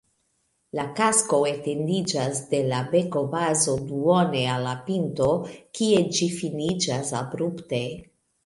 La 0.77 0.85
kasko 0.99 1.37
etendiĝas 1.49 2.41
de 2.55 2.61
la 2.71 2.79
bekobazo 2.95 3.77
duone 3.91 4.43
al 4.57 4.67
la 4.71 4.75
pinto, 4.89 5.31
kie 5.81 6.03
ĝi 6.19 6.33
finiĝas 6.41 7.17
abrupte. 7.25 7.85